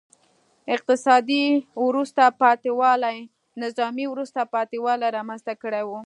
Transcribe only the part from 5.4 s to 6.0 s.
کړی و.